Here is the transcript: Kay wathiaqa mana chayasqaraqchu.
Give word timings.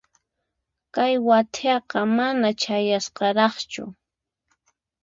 Kay 0.93 1.13
wathiaqa 1.27 1.99
mana 2.17 2.49
chayasqaraqchu. 2.61 3.83